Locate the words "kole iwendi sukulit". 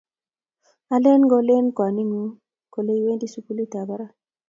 2.73-3.71